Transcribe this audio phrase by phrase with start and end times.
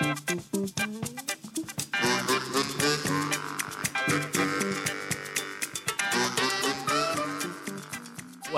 [0.00, 1.27] うん。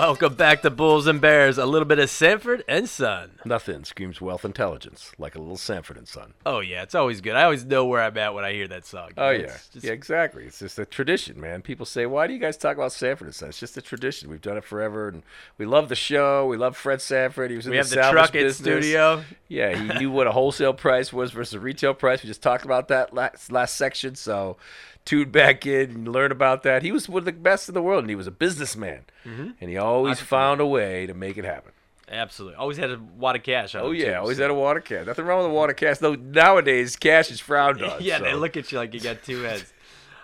[0.01, 1.59] Welcome back to Bulls and Bears.
[1.59, 3.33] A little bit of Sanford and Son.
[3.45, 6.33] Nothing screams wealth intelligence like a little Sanford and Son.
[6.43, 7.35] Oh yeah, it's always good.
[7.35, 9.11] I always know where I'm at when I hear that song.
[9.15, 10.45] Oh It's yeah, just- yeah, exactly.
[10.45, 11.61] It's just a tradition, man.
[11.61, 14.31] People say, "Why do you guys talk about Sanford and Son?" It's just a tradition.
[14.31, 15.21] We've done it forever, and
[15.59, 16.47] we love the show.
[16.47, 17.51] We love Fred Sanford.
[17.51, 18.57] He was in We the have the truck business.
[18.57, 19.23] studio.
[19.49, 22.23] Yeah, he knew what a wholesale price was versus a retail price.
[22.23, 24.15] We just talked about that last last section.
[24.15, 24.57] So,
[25.05, 26.83] tune back in and learn about that.
[26.83, 29.49] He was one of the best in the world, and he was a businessman, Mm-hmm.
[29.61, 31.71] and he always found a way to make it happen.
[32.09, 32.55] Absolutely.
[32.57, 35.05] Always had a wad of cash Oh yeah, too, always so- had a water cash.
[35.05, 38.01] Nothing wrong with a water cash, Though nowadays, cash is frowned on.
[38.01, 39.71] Yeah, they look at you like you got two heads.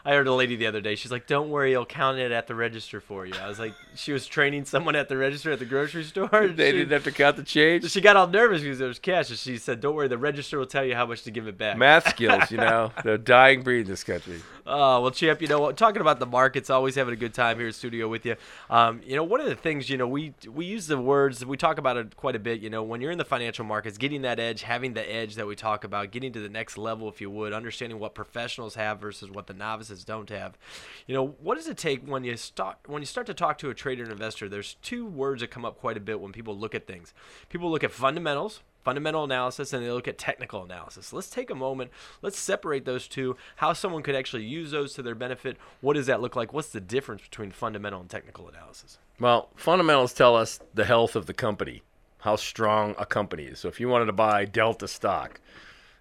[0.06, 0.96] I heard a lady the other day.
[0.96, 3.74] She's like, "Don't worry, he'll count it at the register for you." I was like,
[3.96, 6.30] she was training someone at the register at the grocery store.
[6.48, 7.90] They she, didn't have to count the change.
[7.92, 10.58] She got all nervous because there was cash, and she said, "Don't worry, the register
[10.60, 13.64] will tell you how much to give it back." Math skills, you know, they're dying
[13.64, 14.42] breed in this country.
[14.70, 15.42] Oh well, champ.
[15.42, 15.72] You know?
[15.72, 18.36] Talking about the markets, always having a good time here in studio with you.
[18.70, 21.56] Um, you know, one of the things you know we we use the words we
[21.56, 22.60] talk about it quite a bit.
[22.60, 25.48] You know, when you're in the financial markets, getting that edge, having the edge that
[25.48, 29.00] we talk about, getting to the next level, if you would, understanding what professionals have
[29.00, 30.58] versus what the novices don't have.
[31.06, 33.70] You know, what does it take when you start when you start to talk to
[33.70, 34.50] a trader and investor?
[34.50, 37.14] There's two words that come up quite a bit when people look at things.
[37.48, 41.12] People look at fundamentals fundamental analysis and they look at technical analysis.
[41.12, 41.92] Let's take a moment.
[42.22, 43.36] Let's separate those two.
[43.58, 45.58] How someone could actually use those to their benefit.
[45.82, 46.54] What does that look like?
[46.54, 48.98] What's the difference between fundamental and technical analysis?
[49.20, 51.82] Well, fundamentals tell us the health of the company,
[52.20, 53.60] how strong a company is.
[53.60, 55.42] So if you wanted to buy Delta stock,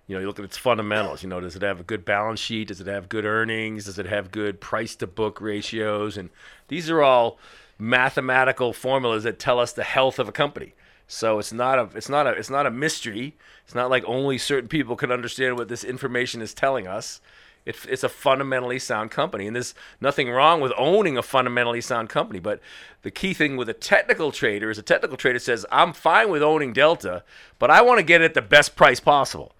[0.06, 1.24] you know, you look at its fundamentals.
[1.24, 2.68] You know, does it have a good balance sheet?
[2.68, 3.86] Does it have good earnings?
[3.86, 6.16] Does it have good price to book ratios?
[6.16, 6.30] And
[6.68, 7.40] these are all
[7.80, 10.74] mathematical formulas that tell us the health of a company.
[11.06, 13.36] So it's not a it's not a it's not a mystery.
[13.64, 17.20] It's not like only certain people can understand what this information is telling us.
[17.64, 22.08] It's, it's a fundamentally sound company, and there's nothing wrong with owning a fundamentally sound
[22.08, 22.38] company.
[22.38, 22.60] But
[23.02, 26.42] the key thing with a technical trader is a technical trader says, "I'm fine with
[26.42, 27.24] owning Delta,
[27.58, 29.52] but I want to get it at the best price possible."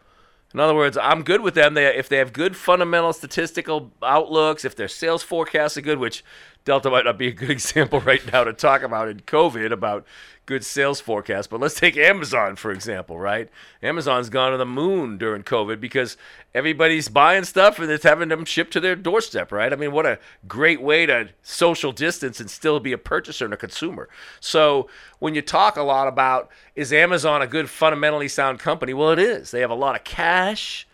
[0.55, 1.75] In other words, I'm good with them.
[1.75, 6.25] They, if they have good fundamental statistical outlooks, if their sales forecasts are good, which
[6.65, 10.07] Delta might not be a good example right now to talk about in COVID about
[10.47, 11.51] good sales forecast.
[11.51, 13.51] But let's take Amazon, for example, right?
[13.83, 16.17] Amazon's gone to the moon during COVID because
[16.55, 19.73] everybody's buying stuff and it's having them shipped to their doorstep, right?
[19.73, 23.55] I mean, what a great way to social distance and still be a purchaser and
[23.55, 24.09] a consumer.
[24.41, 28.95] So when you talk a lot about is Amazon a good fundamentally sound company?
[28.95, 29.51] Well, it is.
[29.51, 30.87] They have a lot of cash,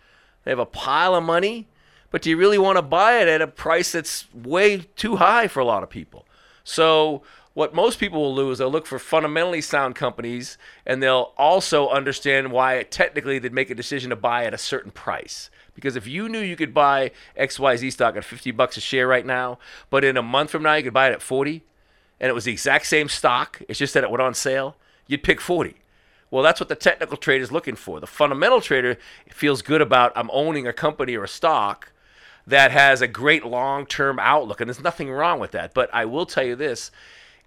[0.45, 1.69] they have a pile of money,
[2.11, 5.47] but do you really want to buy it at a price that's way too high
[5.47, 6.27] for a lot of people?
[6.65, 7.23] So
[7.55, 10.57] what most people will do is they'll look for fundamentally sound companies
[10.87, 14.91] and they'll also understand why technically they'd make a decision to buy at a certain
[14.91, 15.51] price.
[15.75, 19.27] Because if you knew you could buy XYZ stock at 50 bucks a share right
[19.27, 19.59] now,
[19.91, 21.63] but in a month from now you could buy it at 40
[22.21, 25.23] and it was the exact same stock, it's just that it went on sale, you'd
[25.23, 25.77] pick 40.
[26.31, 28.01] Well, that's what the technical trader is looking for.
[28.01, 28.97] The fundamental trader
[29.29, 31.93] feels good about I'm owning a company or a stock
[32.47, 34.61] that has a great long term outlook.
[34.61, 35.75] And there's nothing wrong with that.
[35.75, 36.91] But I will tell you this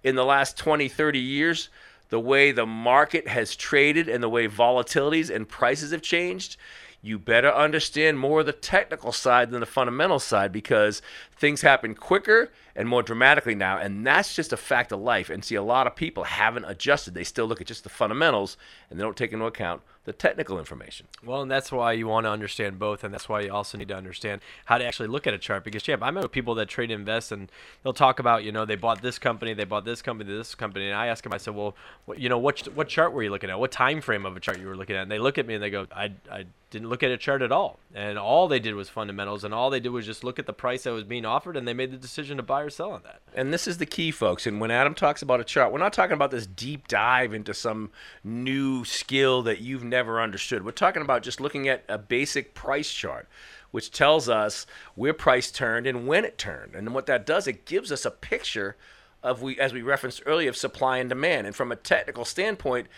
[0.02, 1.68] in the last 20, 30 years,
[2.08, 6.56] the way the market has traded and the way volatilities and prices have changed,
[7.02, 11.02] you better understand more of the technical side than the fundamental side because
[11.36, 13.78] things happen quicker and more dramatically now.
[13.78, 15.30] And that's just a fact of life.
[15.30, 17.14] And see, a lot of people haven't adjusted.
[17.14, 18.56] They still look at just the fundamentals
[18.90, 21.08] and they don't take into account the technical information.
[21.24, 23.88] Well, and that's why you want to understand both, and that's why you also need
[23.88, 25.64] to understand how to actually look at a chart.
[25.64, 27.50] Because, champ, I know people that trade invest, and
[27.82, 30.86] they'll talk about, you know, they bought this company, they bought this company, this company,
[30.86, 33.30] and I ask them, I said, well, what, you know, what what chart were you
[33.30, 33.58] looking at?
[33.58, 35.02] What time frame of a chart you were looking at?
[35.02, 37.42] And they look at me and they go, I, I didn't look at a chart
[37.42, 40.38] at all, and all they did was fundamentals, and all they did was just look
[40.38, 42.70] at the price that was being offered, and they made the decision to buy or
[42.70, 43.20] sell on that.
[43.34, 44.46] And this is the key, folks.
[44.46, 47.54] And when Adam talks about a chart, we're not talking about this deep dive into
[47.54, 47.90] some
[48.24, 50.64] new skill that you've never understood.
[50.64, 53.28] We're talking about just looking at a basic price chart,
[53.70, 56.74] which tells us where price turned and when it turned.
[56.74, 58.76] And what that does, it gives us a picture
[59.22, 61.46] of we, as we referenced earlier, of supply and demand.
[61.46, 62.88] And from a technical standpoint,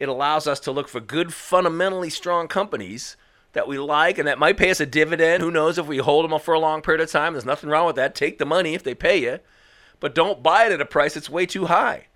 [0.00, 3.16] it allows us to look for good, fundamentally strong companies
[3.52, 5.42] that we like and that might pay us a dividend.
[5.42, 7.32] Who knows if we hold them for a long period of time?
[7.32, 8.14] There's nothing wrong with that.
[8.14, 9.38] Take the money if they pay you,
[10.00, 12.06] but don't buy it at a price that's way too high.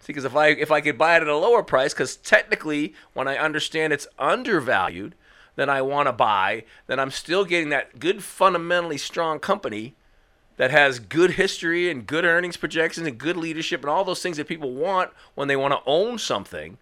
[0.00, 2.94] See, because if I if I could buy it at a lower price, because technically
[3.12, 5.14] when I understand it's undervalued,
[5.56, 9.96] then I want to buy, then I'm still getting that good fundamentally strong company
[10.56, 14.36] that has good history and good earnings projections and good leadership and all those things
[14.36, 16.78] that people want when they want to own something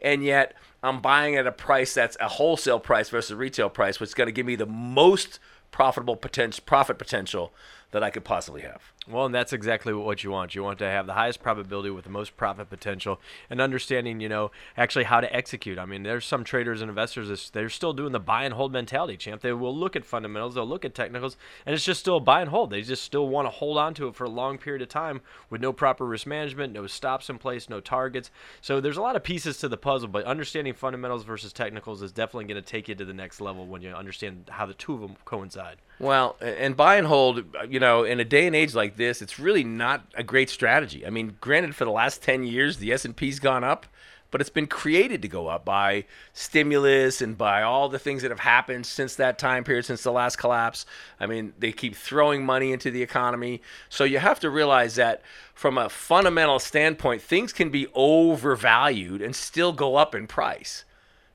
[0.00, 4.10] and yet I'm buying at a price that's a wholesale price versus retail price, which
[4.10, 5.38] is going to give me the most
[5.70, 7.52] profitable potential profit potential
[7.92, 8.92] that I could possibly have.
[9.08, 10.56] Well, and that's exactly what you want.
[10.56, 14.28] You want to have the highest probability with the most profit potential and understanding, you
[14.28, 15.78] know, actually how to execute.
[15.78, 18.72] I mean, there's some traders and investors that they're still doing the buy and hold
[18.72, 19.42] mentality, champ.
[19.42, 22.50] They will look at fundamentals, they'll look at technicals, and it's just still buy and
[22.50, 22.70] hold.
[22.70, 25.20] They just still want to hold on to it for a long period of time
[25.50, 28.32] with no proper risk management, no stops in place, no targets.
[28.60, 32.10] So there's a lot of pieces to the puzzle, but understanding fundamentals versus technicals is
[32.10, 34.94] definitely going to take you to the next level when you understand how the two
[34.94, 35.76] of them coincide.
[35.98, 39.38] Well, and buy and hold, you know, in a day and age like this, it's
[39.38, 41.06] really not a great strategy.
[41.06, 43.86] I mean, granted, for the last 10 years, the S&P's gone up,
[44.30, 48.30] but it's been created to go up by stimulus and by all the things that
[48.30, 50.84] have happened since that time period, since the last collapse.
[51.18, 53.62] I mean, they keep throwing money into the economy.
[53.88, 55.22] So you have to realize that
[55.54, 60.84] from a fundamental standpoint, things can be overvalued and still go up in price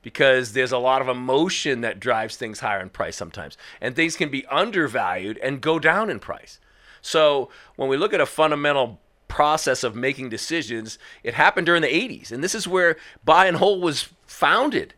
[0.02, 3.58] because there's a lot of emotion that drives things higher in price sometimes.
[3.80, 6.60] And things can be undervalued and go down in price.
[7.02, 11.88] So when we look at a fundamental process of making decisions, it happened during the
[11.88, 12.32] 80s.
[12.32, 14.94] And this is where buy and hold was founded.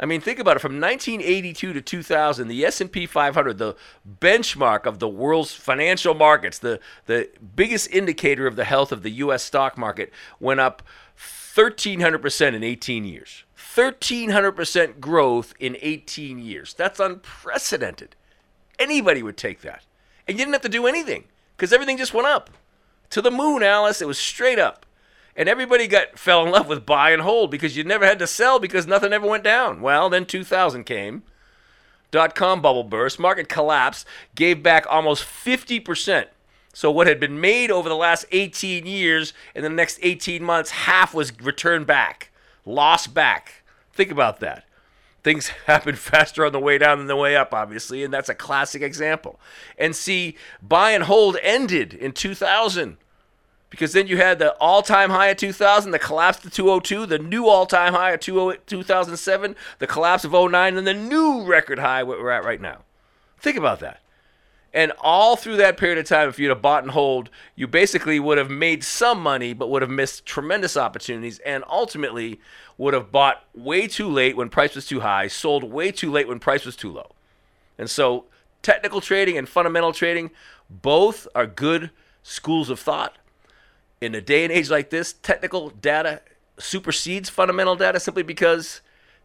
[0.00, 0.60] I mean, think about it.
[0.60, 3.74] From 1982 to 2000, the S&P 500, the
[4.20, 9.10] benchmark of the world's financial markets, the the biggest indicator of the health of the
[9.10, 9.42] U.S.
[9.42, 10.82] stock market, went up
[11.18, 13.44] 1,300% in 18 years.
[13.78, 16.74] 1,300% growth in 18 years.
[16.74, 18.16] That's unprecedented.
[18.78, 19.84] Anybody would take that.
[20.26, 21.24] And you didn't have to do anything
[21.56, 22.50] because everything just went up.
[23.10, 24.02] To the moon, Alice.
[24.02, 24.84] It was straight up.
[25.36, 28.26] And everybody got fell in love with buy and hold because you never had to
[28.26, 29.80] sell because nothing ever went down.
[29.80, 31.22] Well, then 2000 came.
[32.10, 34.04] Dot com bubble burst, market collapse,
[34.34, 36.26] gave back almost 50%.
[36.72, 40.70] So what had been made over the last 18 years in the next 18 months,
[40.70, 42.30] half was returned back,
[42.64, 43.57] lost back.
[43.98, 44.64] Think about that.
[45.24, 48.34] Things happen faster on the way down than the way up, obviously, and that's a
[48.34, 49.40] classic example.
[49.76, 52.96] And see, buy and hold ended in 2000
[53.70, 57.48] because then you had the all-time high of 2000, the collapse of 202, the new
[57.48, 62.44] all-time high of 2007, the collapse of 09, and the new record high we're at
[62.44, 62.82] right now.
[63.40, 64.00] Think about that.
[64.72, 68.20] And all through that period of time, if you'd have bought and hold, you basically
[68.20, 72.38] would have made some money, but would have missed tremendous opportunities, and ultimately
[72.76, 76.28] would have bought way too late when price was too high, sold way too late
[76.28, 77.10] when price was too low.
[77.78, 78.26] And so,
[78.62, 80.30] technical trading and fundamental trading
[80.68, 81.90] both are good
[82.22, 83.16] schools of thought
[84.00, 86.22] in a day and age like this, technical data
[86.58, 88.80] supersedes fundamental data simply because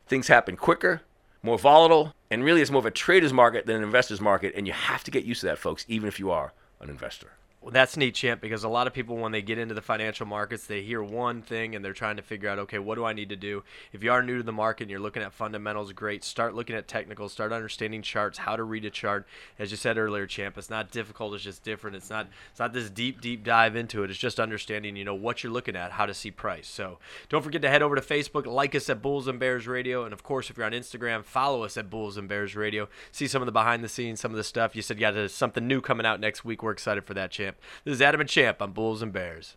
[0.07, 1.01] things happen quicker,
[1.43, 4.53] more volatile, and really it's more of a trader's market than an investor's market.
[4.55, 7.33] And you have to get used to that, folks, even if you are an investor.
[7.71, 10.67] That's neat, champ, because a lot of people, when they get into the financial markets,
[10.67, 13.29] they hear one thing and they're trying to figure out, okay, what do I need
[13.29, 13.63] to do?
[13.93, 16.23] If you are new to the market and you're looking at fundamentals, great.
[16.23, 19.25] Start looking at technicals, start understanding charts, how to read a chart.
[19.57, 21.95] As you said earlier, champ, it's not difficult, it's just different.
[21.95, 24.09] It's not it's not this deep, deep dive into it.
[24.09, 26.67] It's just understanding, you know, what you're looking at, how to see price.
[26.67, 26.99] So
[27.29, 30.13] don't forget to head over to Facebook, like us at Bulls and Bears Radio, and
[30.13, 32.89] of course, if you're on Instagram, follow us at Bulls and Bears Radio.
[33.11, 34.75] See some of the behind the scenes, some of the stuff.
[34.75, 36.61] You said you got something new coming out next week.
[36.61, 37.83] We're excited for that, champ.
[37.83, 39.55] This is Adam and Champ on Bulls and Bears.